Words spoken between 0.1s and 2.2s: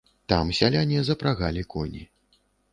Там сяляне запрагалі коні.